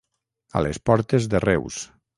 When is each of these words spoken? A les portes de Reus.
A 0.55 0.63
les 0.67 0.81
portes 0.91 1.31
de 1.35 1.45
Reus. 1.49 1.83